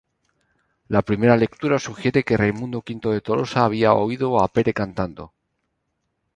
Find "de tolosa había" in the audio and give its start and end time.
3.13-3.93